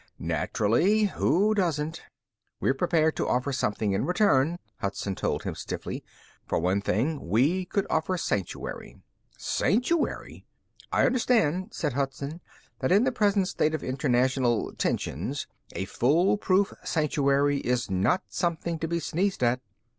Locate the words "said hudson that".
11.75-12.91